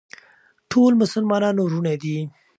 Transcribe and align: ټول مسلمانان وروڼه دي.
ټول 0.71 0.91
مسلمانان 1.01 1.55
وروڼه 1.59 1.93
دي. 2.03 2.17